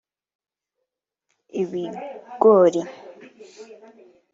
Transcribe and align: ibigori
ibigori 1.61 2.81